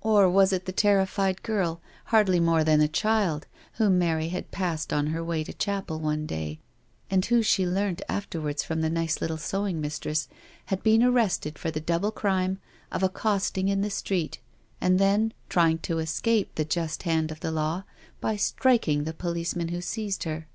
Or 0.00 0.28
was 0.28 0.52
it 0.52 0.64
the 0.66 0.72
terrified 0.72 1.44
girl, 1.44 1.80
hardly 2.06 2.40
more 2.40 2.64
than 2.64 2.80
a 2.80 2.88
child, 2.88 3.46
whom 3.74 3.96
Mary 3.96 4.30
had 4.30 4.50
passed 4.50 4.92
on 4.92 5.06
her 5.06 5.22
way 5.22 5.44
to 5.44 5.52
chapel 5.52 6.00
one 6.00 6.26
day, 6.26 6.58
and 7.08 7.24
who 7.24 7.42
she 7.44 7.64
learnt 7.64 8.02
afterwards 8.08 8.64
from 8.64 8.80
the 8.80 8.90
nice 8.90 9.20
little 9.20 9.36
sewing 9.36 9.80
mistress 9.80 10.26
had 10.66 10.82
been 10.82 11.00
arrested 11.04 11.60
for 11.60 11.70
the 11.70 11.78
double 11.78 12.10
crime 12.10 12.58
of 12.90 13.04
accosting 13.04 13.68
in 13.68 13.80
the 13.80 13.88
street, 13.88 14.40
and 14.80 14.98
then 14.98 15.32
trying 15.48 15.78
to 15.78 16.00
escape 16.00 16.56
the 16.56 16.64
just 16.64 17.04
hand 17.04 17.30
of 17.30 17.38
the 17.38 17.52
law 17.52 17.84
by 18.20 18.34
striking 18.34 19.04
the 19.04 19.14
policeman 19.14 19.68
who 19.68 19.80
seized 19.80 20.24
her? 20.24 20.48